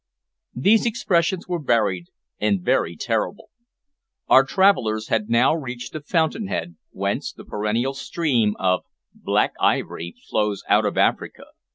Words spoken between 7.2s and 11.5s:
the perennial stream of "Black Ivory" flows out of Africa.